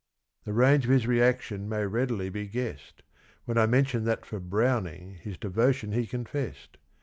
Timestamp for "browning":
4.39-5.19